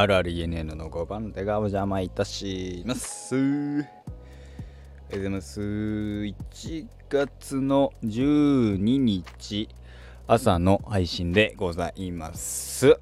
[0.00, 3.34] あるある ENN の5番手がお邪魔いたします。
[3.34, 3.44] おは
[3.82, 3.86] よ
[5.10, 5.60] うございます。
[5.60, 9.68] 1月の12日
[10.26, 12.96] 朝の配信でございます。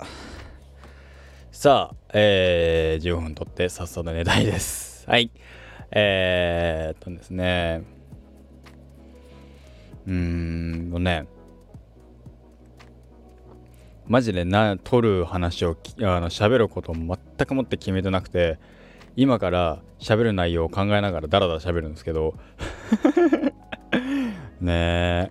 [1.53, 5.09] さあ、えー、15分とってさっさと寝たいです。
[5.09, 5.31] はい。
[5.93, 7.85] えー、っとですね。
[10.05, 11.29] うーんとね。
[14.09, 18.59] マジでな撮る話をあの喋ることを全くもって決めてなくて
[19.17, 22.35] 今から喋る内容を考えながらダラダラ喋るんですけど。
[24.61, 25.31] ね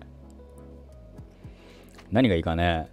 [2.10, 2.90] 何がいいかね。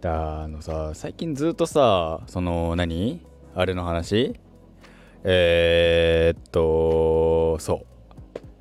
[0.00, 3.24] だあのさ最近ずっとさその何？
[3.54, 4.38] あれの話？
[5.24, 7.86] えー、っとそう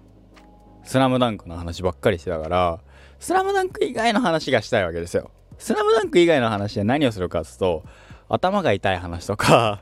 [0.84, 2.80] 「スラムダンクの話ばっかりしてたから
[3.26, 5.32] スラムダンク以外の話がしたいわけですよ。
[5.58, 7.84] スラムダンク以外の話で何をするかっつうと、
[8.30, 9.82] 頭が痛い話とか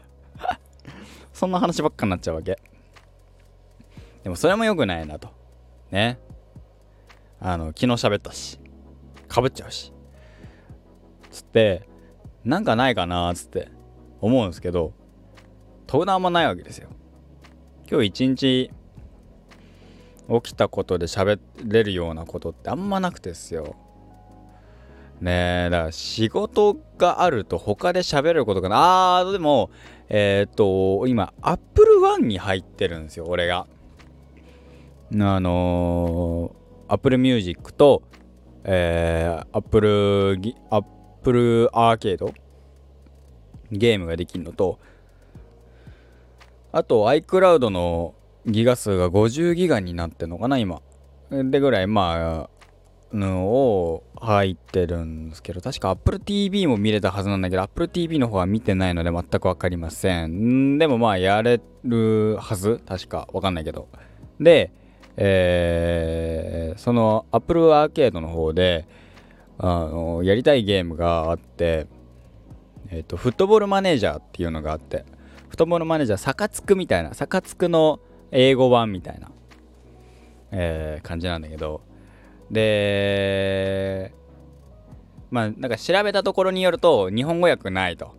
[1.33, 2.57] そんな話ばっかになっちゃうわけ。
[4.23, 5.27] でもそれも良くないなと。
[5.91, 6.19] ね。
[7.41, 8.61] あの、昨日喋ったし、
[9.27, 9.91] かぶっちゃうし。
[11.29, 11.85] つって、
[12.45, 13.67] なんかないかなつって
[14.21, 14.93] 思うんですけど、
[15.85, 16.87] 特段あんまないわけですよ。
[17.91, 18.71] 今日一日
[20.29, 23.75] 起きたことで喋れるようなことってあんまなくてですよ。
[25.21, 29.69] ねえ、だから仕事があると他で喋ることがなあーでも、
[30.09, 33.67] えー、っと、今、Apple One に入ってるんですよ、俺が。
[35.11, 38.03] あのー、Apple Music と、
[38.63, 42.33] えー、Apple, Apple Arcade
[43.71, 44.79] ゲームができるのと、
[46.71, 50.81] あと iCloud のギガ数が50ギガになってんのかな今。
[51.31, 60.77] でぐらいまあのを入ってるんですけど確か Apple TV も見れたはずなんだけど Apple TV の方は見てないので全く分かりません。
[60.77, 62.81] でもまあやれるはず？
[62.87, 63.87] 確か分かんないけど。
[64.39, 64.71] で
[65.15, 68.87] えー、その Apple アーケードの方で
[69.59, 71.87] あのやりたいゲームがあって
[72.89, 75.05] えっ、とフットボールマネージャーっていうのがあって
[75.49, 77.99] フットボールマネージャーサカツクみたいなサカツクの
[78.33, 79.31] 英語版みたいな、
[80.51, 81.81] えー、感じなんだけど。
[82.51, 84.13] で
[85.31, 88.15] まあなんか調べたところによると日本語訳ないと。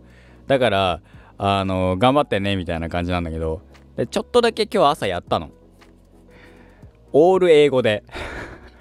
[0.47, 1.01] だから
[1.37, 3.61] あの頑張ってねみたいな感じなんだけど。
[3.95, 5.51] でちょっとだけ今日朝やったの。
[7.11, 8.03] オール英語で。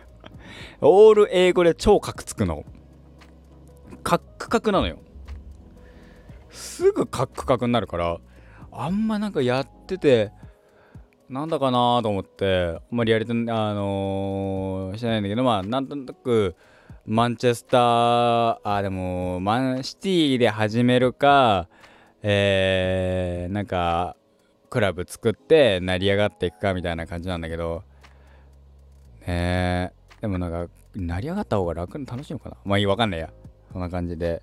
[0.81, 2.65] オール英語で超カクつくの。
[4.03, 4.99] カックカクなのよ。
[6.51, 8.19] すぐカックカクになるから
[8.71, 10.33] あんまなんかやってて
[11.29, 16.55] なんだかなと思ってあんまりやれてあのー、してないんだけどまあなんとなく
[17.07, 21.69] マンチェスターあでもマンシティで始めるか
[22.23, 24.17] えー、なんか
[24.71, 27.83] クラブ作って成り上がっていくかみたいな感じなんだけど
[29.27, 32.57] ねでもなんか成り上がった方が楽に楽しいのかな？
[32.65, 33.31] まあいいわかんないや
[33.73, 34.43] そんな感じで、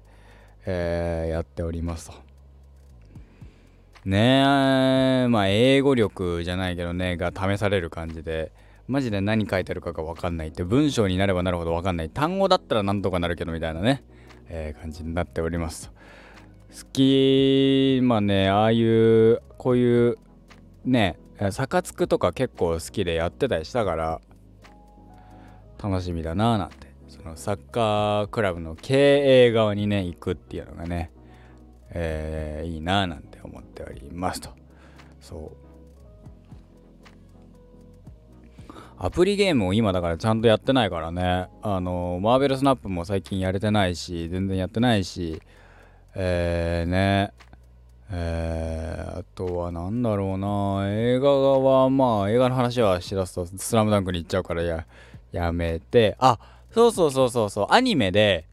[0.66, 2.31] えー、やっておりますと。
[4.06, 8.52] ねえまあ英語力じゃないけどねが試される感じで。
[8.88, 12.10] マジで何書いてるかが分かんないって文章になればなるほど分かんない。
[12.10, 14.04] 単語だったらなんとかなるけどみたいなね、
[14.50, 15.92] えー、感じになっております。
[16.72, 20.18] 好きまあねああいうこういう
[20.84, 21.18] ね
[21.52, 24.20] サカツクとか結構好きでやってたりしたから
[25.82, 26.92] 楽しみだなーなんて。
[27.08, 31.12] そのサッカークラブの経営側にね行くっていうのがね
[31.92, 34.50] えー、いいなーなんて思っておりますと。
[35.20, 35.58] そう。
[38.98, 41.48] アプリゲームを今だからちゃんとやってないからね。
[41.62, 45.42] あのマーベルスナップも最近やれてないし、全然やってないし、
[46.16, 47.34] えー、ね。
[48.14, 54.86] えー、あとは何だろうな映画はまあ映画の話はしだすと「スラムダンクに行っちゃうからや
[55.32, 56.38] やめてあ
[56.72, 58.46] そうそうそうそうそうアニメで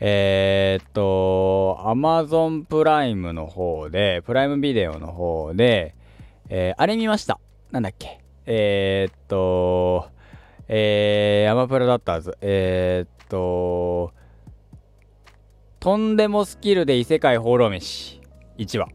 [0.00, 5.94] えー、っと、Amazon プライムの方で、プライムビデオの方で、
[6.48, 7.40] えー、あれ見ました。
[7.72, 8.20] なんだっけ。
[8.46, 10.08] えー、っと、
[10.68, 12.38] えー、アマプラだったはず。
[12.40, 14.12] えー、っと、
[15.80, 18.20] とんでもスキルで異世界放浪飯
[18.56, 18.88] 1話。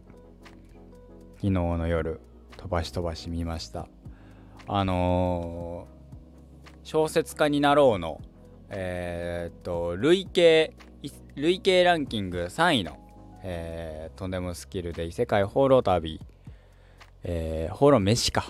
[1.36, 2.22] 昨日の夜、
[2.56, 3.88] 飛ばし飛ばし見ました。
[4.68, 8.22] あのー、小説家になろうの、
[8.70, 10.74] えー、っと、累計、
[11.36, 12.98] 累計ランキング3位の、
[13.44, 16.20] えー、とんでもスキルで異世界放浪旅、
[17.24, 18.46] えー、放浪飯か。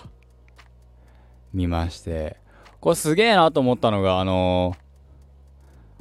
[1.52, 2.36] 見まして。
[2.80, 4.78] これすげえなと思ったのが、あのー、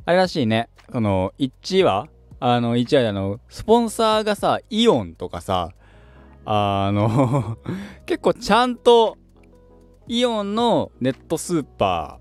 [0.05, 0.69] あれらしいね。
[0.91, 2.09] その、1話
[2.45, 5.71] あの一話であのスポンサーがさイオンとかさ
[6.43, 7.57] あの
[8.05, 9.17] 結構ちゃんと
[10.09, 12.19] イオンのネットスーパ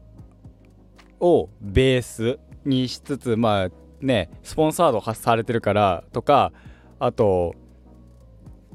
[1.18, 3.70] ーをベースにしつつまあ
[4.02, 6.52] ねスポンサード発されてるからとか
[6.98, 7.54] あと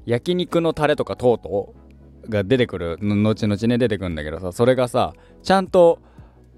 [0.06, 1.74] 焼肉のタレとかトート
[2.30, 5.14] が出てくる後々ね出てくるんだけどさそれがさ
[5.44, 6.00] ちゃんと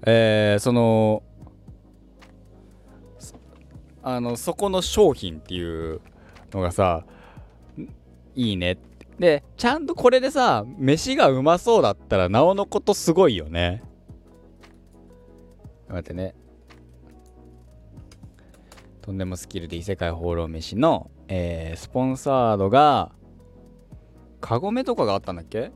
[0.06, 1.22] えー、その
[4.02, 6.00] あのそこの商品っていう
[6.52, 7.04] のがさ
[8.34, 8.78] いいね。
[9.18, 13.82] でちゃんとこれでさ飯がうまそうだったらなおのことすごいよね。
[15.88, 16.34] 待ってね。
[19.02, 23.12] とんでもスキルで異世界放浪飯の、えー、スポンサードが
[24.40, 25.72] カゴメとかがあったんだっけ？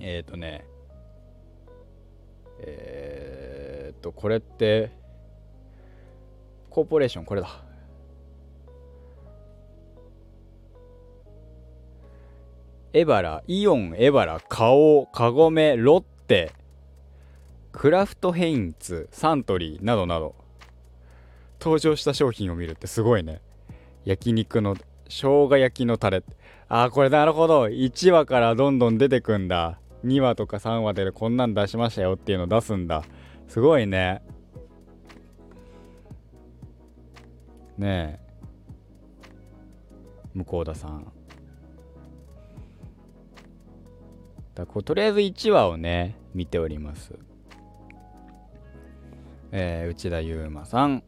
[0.00, 0.64] えっ、ー、とね
[2.60, 4.90] えー、っとこれって
[6.70, 7.48] コーポレーションこれだ。
[12.92, 16.52] エバライオンエバラ花王カゴメロッテ。
[17.76, 20.36] クラフトヘインツサントリーなどなど。
[21.60, 23.40] 登場した商品を見るってすごいね。
[24.04, 24.76] 焼肉の
[25.08, 26.22] 生姜焼きのタレ。
[26.68, 27.64] あーこれなるほど。
[27.64, 29.80] 1話からどんどん出てくんだ。
[30.04, 33.02] 2話とか3話でこんなん出しましたよっていうの出すんだ。
[33.48, 34.22] すごいね。
[37.76, 38.20] ねえ。
[40.32, 41.12] 向田さん。
[44.54, 47.18] だことりあえず1話をね見ております。
[49.56, 51.04] えー、内田悠馬さん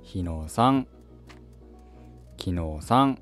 [0.00, 0.88] 日野さん
[2.38, 3.18] 昨日さん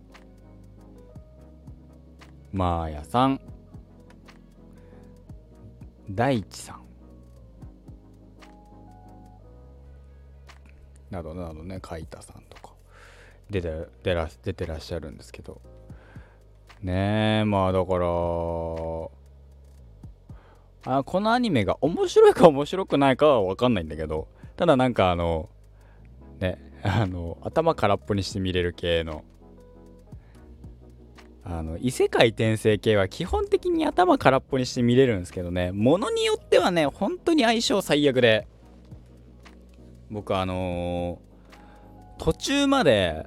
[2.53, 3.41] マーヤさん
[6.09, 6.85] 大地さん。
[11.11, 12.75] などなどね海田さんとか。
[13.51, 15.61] 出て出ら出てらっしゃるんですけど。
[16.81, 18.07] ねえまあだから
[20.85, 24.29] あこのアニメが面白いか面白くないかは分かんないんだけど。
[24.57, 25.49] ただなんかあの
[26.39, 29.25] ねあの頭空っぽにして見れる系の。
[31.43, 35.73] あの異世界転生系は基本的に頭空っぽにして見れるんですけどね。
[35.73, 38.47] ものによってはね本当に相性最悪で。
[40.11, 43.27] 僕あのー、途中まで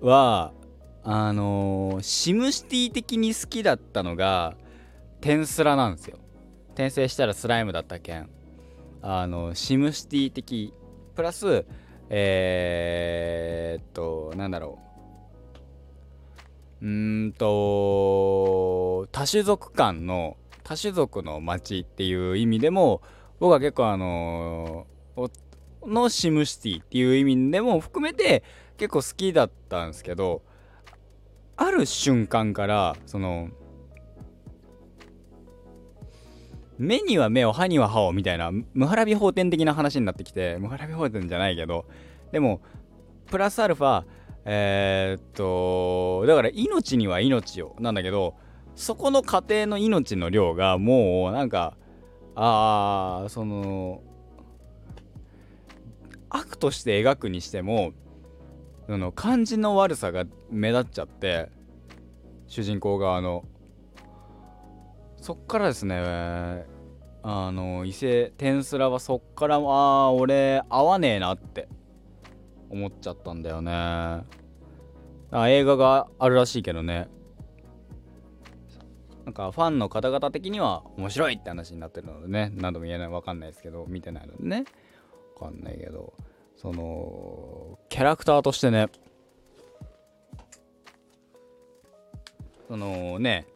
[0.00, 0.52] は
[1.02, 4.56] あのー、シムシティ的に好きだったのが
[5.20, 6.18] テンスラなんですよ。
[6.74, 8.28] 転生したらスライムだったけん
[9.00, 10.74] あのシムシティ的
[11.14, 11.64] プラス
[12.10, 14.84] えー、っとなんだろう。
[16.86, 23.00] うんと多種族間の多種族の街っていう意味でも
[23.40, 24.86] 僕は結構あの
[25.86, 28.42] のシムシティっていう意味でも含めて
[28.76, 30.42] 結構好きだったんですけど
[31.56, 33.48] ある瞬間からその
[36.78, 41.86] 目には目を歯には歯をみたいなムハラビ法典的な話になってきてムハラビ法典じゃないけど
[42.32, 42.60] でも
[43.26, 44.04] プラスアルファ
[44.44, 48.34] えー、っとだから命には命をなんだけど
[48.74, 51.76] そこの家庭の命の量がもうなんか
[52.34, 54.02] ああその
[56.28, 57.92] 悪として描くにしても
[58.86, 61.48] その感じの悪さが目立っちゃって
[62.46, 63.44] 主人公側の。
[65.24, 66.66] そっからですね
[67.22, 71.66] あの伊勢天すらはそっからああ俺合わねえなって
[72.68, 73.72] 思っちゃったんだよね。
[73.72, 74.26] あ
[75.48, 77.08] 映画があるらしいけどね。
[79.24, 82.52] なんかファンの方々的には面白いって話になってるのでね。
[82.54, 84.66] 何度も言えないわかんないですけど見てないのでね。
[85.40, 86.12] わかんないけど。
[86.54, 88.88] そのキャラクターとしてね。
[92.68, 93.46] そのね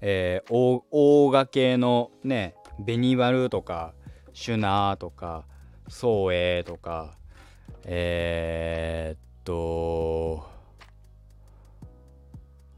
[0.00, 3.94] えー、大大賀系のねベニバルとか
[4.32, 5.44] シュナーとか
[5.88, 7.16] ソウエイとか
[7.84, 10.48] えー、っと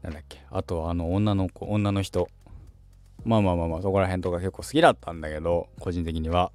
[0.01, 2.27] なんだっけあとあの女の子女の人。
[3.25, 6.51] まあまあまあまあそこら辺とか結構好きだったんだけど個人的には。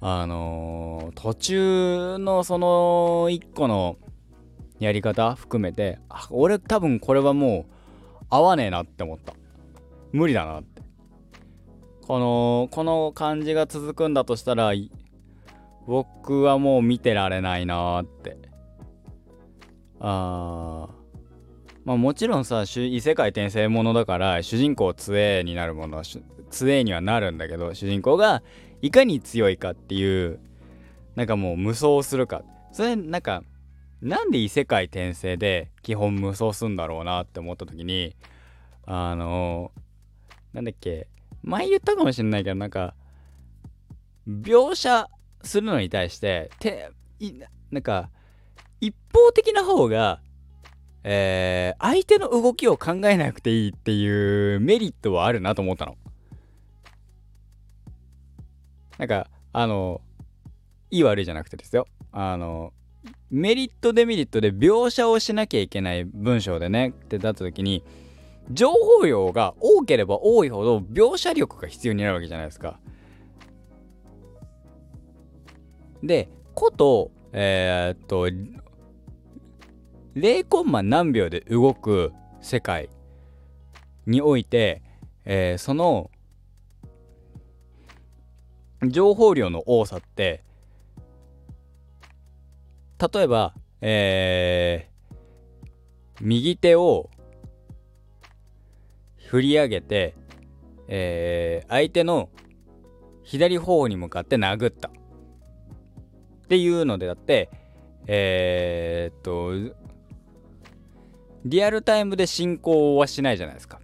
[0.00, 3.96] あのー、途中のその一個の
[4.80, 7.66] やり方含めてあ俺多分これはも
[8.22, 9.34] う合わねえなって思った。
[10.14, 10.80] 無理だなって。
[12.06, 14.72] このこの感じが続くんだとしたら
[15.88, 18.38] 僕はもう見てられないなって。
[19.98, 20.94] あー。
[21.84, 26.04] まあもちろんさ異世界転生ものだから主人公杖になるものは
[26.48, 28.44] 杖にはなるんだけど主人公が
[28.82, 30.38] いかに強いかっていう
[31.16, 32.42] なんかもう無双するか。
[32.70, 33.42] それなんか
[34.00, 38.14] なんで異世界転生で基本無双すんだろうなって思った時に
[38.86, 39.72] あの
[40.54, 41.06] なんだっけ？
[41.42, 42.94] 前言ったかもしれないけどなんか
[44.26, 45.06] 描写
[45.42, 46.90] するのに対してて
[47.70, 48.08] なんか
[48.80, 50.22] 一方的な方が
[51.06, 55.98] えー、相手の動きを考えなくていいっていうメリットはあるなと思ったの。
[58.96, 60.00] なんかあの
[60.90, 62.72] いい悪いじゃなくてですよあの
[63.30, 67.84] メリットデメリットで描写をしなきゃいけない文章でねってなった時に
[68.50, 72.78] 情報量が多ければ多いほど描写力が必要になるわけじゃないですか。
[76.02, 78.28] でこと、えー、っと
[80.14, 82.90] 0コンマ何秒で動く世界
[84.06, 84.82] において、
[85.24, 86.10] えー、その
[88.86, 90.44] 情報量の多さって
[93.12, 97.10] 例えば、えー、右手を
[99.34, 100.14] 振り上げて、
[100.86, 102.30] えー、相手の
[103.24, 104.90] 左方に向かって殴った。
[104.90, 107.50] っていうのでだって
[108.06, 109.76] えー、っと
[111.44, 113.80] リアルタイムで進行はしないじゃないですか。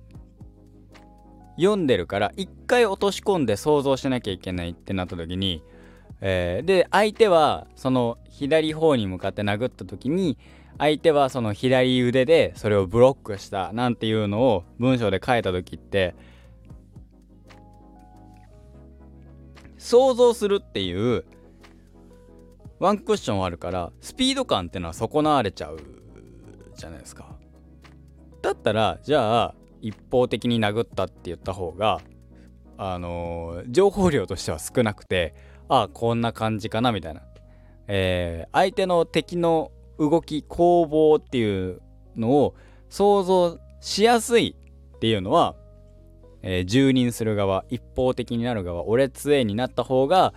[1.57, 5.65] 読んでるから一回落とし込んで想像しなきゃいけないってなった時に、
[6.21, 10.39] えー、で相手はその左方に向かって殴った時に
[10.79, 16.15] 相手はその左腕でそれをブロックしたなんていうのを文章で書いた時って
[19.79, 21.25] 想像するっていう
[22.79, 25.79] ワンクッションあるからスピード感ってのは損なわれちゃう
[26.77, 27.27] じゃないですか。
[28.43, 32.01] だったらじゃあ一方的に殴ったって言った方が
[32.79, 35.35] あのー、情報量としては少なくて
[35.69, 37.23] ああこんな感じかなみたいな、
[37.87, 41.83] えー、相手の敵の動き攻防っていう
[42.17, 42.55] のを
[42.89, 44.57] 想像しやすい
[44.97, 45.55] っていうのは、
[46.43, 50.33] えー、住人する側一方的になる側俺杖になった方が、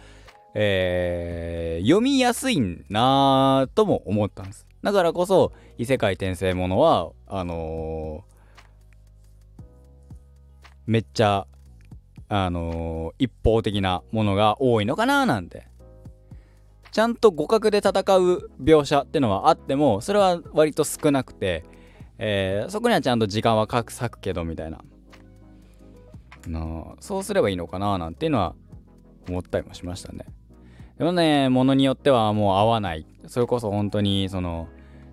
[0.53, 4.67] えー、読みやすいなとも思ったんです。
[4.83, 9.63] だからこそ異世界転生ものはあのー、
[10.87, 11.47] めっちゃ
[12.27, 15.67] あのー、一方的なものが多いのかななんて
[16.93, 21.65] ちゃんと互角で戦う描写ってのはあってもそれは割と少なくて、
[22.19, 24.79] えー、そこにはちゃんと時間は割くけどみたいな。
[26.47, 28.53] なそうすればいいのかななんていうのは
[29.29, 30.25] 思ったりもしましたね。
[30.99, 33.07] でもねものによってはもう合わない。
[33.27, 34.67] それこそ本当にその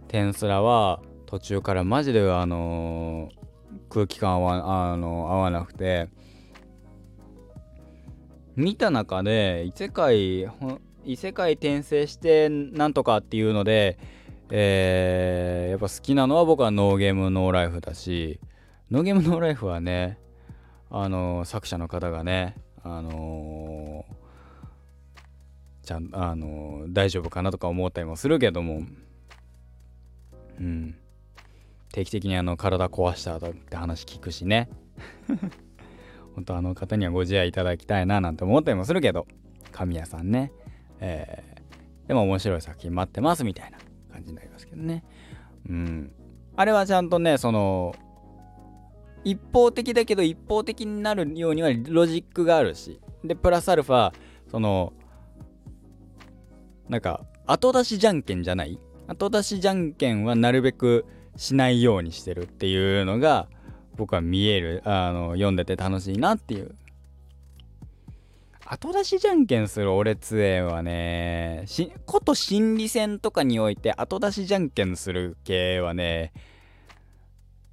[0.09, 6.09] テンスラは途中からマジであのー、空気感合わあの合わなくて。
[8.57, 10.47] 見た中で異世界
[11.05, 13.99] 異世界転生してなんとかっていうので、
[14.51, 18.41] えー、やっぱ好きなのは僕はノーゲームノーライフだし
[18.91, 20.19] ノーゲームノーライフはね
[20.91, 28.83] あの、作者の方がねあのー、ちゃんあの大丈夫かなとか思ったりもするけども
[30.59, 30.97] うん。
[31.93, 34.69] 定期的にあの体壊したって話聞くしね。
[36.37, 39.27] 本当あの方にはご自愛いただきたいななんて思ったりもするけど
[39.73, 40.53] 神谷さんね。
[41.01, 43.79] えー、でも面白い作品待ってますみたいな
[44.13, 45.05] 感じになりますけどね。
[45.69, 46.13] うん。
[46.57, 47.95] あれはちゃんとねその
[49.25, 54.13] 一方的だけど一方的になるようにはロジックがあるしでプラスアルファ
[54.51, 54.93] その
[56.89, 58.79] なんか後出しじゃんけんじゃない？
[59.07, 63.49] 後出しじゃんけんはなるべくしないようにしてるっていうのが
[63.97, 66.75] 僕は見えるあの読んでて楽しいなっていう
[68.73, 76.33] 後出しじゃんけんする俺杖はねしこと心理戦とかにおいて後出しじゃんけんする系はね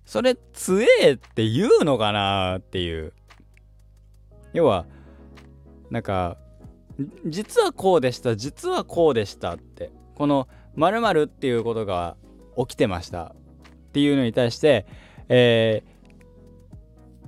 [0.05, 3.13] それ強えって言うのかなっていう。
[4.53, 4.87] 要は
[5.91, 6.37] なんか
[7.27, 12.17] 実はこうでした実はこうでしたってこの〇〇っていうことが
[12.57, 13.35] 起きてました
[13.89, 14.87] っていうのに対して、
[15.29, 15.96] えー、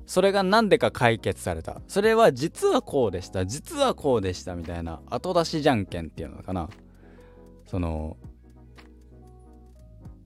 [0.09, 1.83] それが何でか解決された。
[1.87, 3.45] それは実はこうでした。
[3.45, 5.01] 実はこうでしたみたいな。
[5.07, 6.67] 後出しじゃんけんっていうのかな。
[7.67, 8.17] その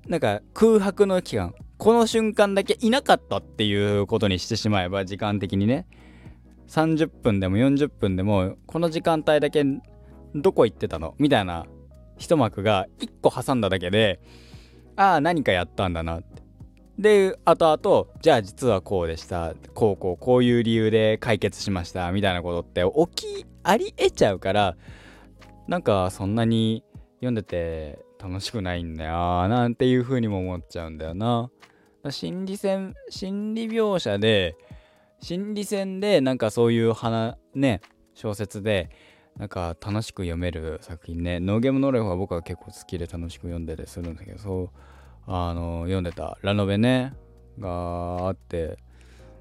[0.08, 1.54] なんか空白の期間。
[1.78, 5.86] この瞬間だけいなかったっていうことにしてしまえば時間的にね。
[6.70, 9.66] 30分でも40分でもこの時間帯だけ
[10.34, 11.14] どこ行ってたの？
[11.20, 11.66] みたいな
[12.18, 14.22] 一幕が1個挟んだだけで
[14.96, 16.22] ああ何かやったんだな。
[16.22, 16.33] って
[16.98, 22.84] で後々じゃあ実はこうでしたこうこうこういう理由で解決しましたみたいなことって
[23.16, 24.76] 起きありえちゃうから
[25.68, 26.84] なんかそんなに
[27.16, 31.50] 読んでて楽しくないんだよなんていう風にも思っちゃうんだよな。
[32.10, 34.58] 心理戦心理描写で
[35.22, 37.80] 心理戦でなんかそういう花ね
[38.14, 38.90] 小説で
[39.38, 44.70] なんか楽しく読める作品ねノーゲームノーレフは僕は結構好きで楽しく読んでてするんだけどそう
[45.28, 47.14] あの読んでたラノベね
[47.60, 48.78] があって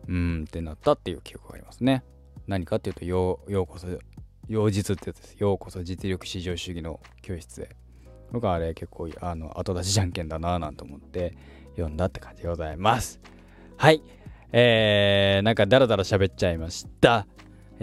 [0.08, 2.04] うんってなったっていう記憶がありますね。
[2.46, 3.86] 何かっていうとようようこそ
[4.48, 5.34] 妖実ってやつです。
[5.38, 7.70] ようこそ実力至上主義の教室へ。
[8.32, 11.36] 僕はあれ結構あの後出しじゃんけんだなぁなんて思って
[11.76, 13.20] 読んだって感じでございます。
[13.76, 14.02] はい。
[14.52, 17.26] えー、なんかダラダラ喋っちゃいました。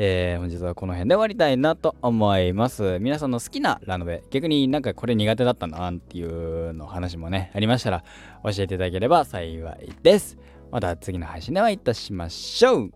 [0.02, 3.00] えー、本日はこの辺で終わりたいなと思います。
[3.02, 8.06] 皆さんの好きなラノベ、逆になんかこれ苦手だったなっていうの話もね、ありましたら
[8.46, 10.38] 教えていただければ幸いです。
[10.72, 12.90] また次の配信でお会いいたしましょう。
[12.92, 12.96] こ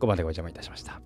[0.00, 1.00] こまでご邪魔いたしました。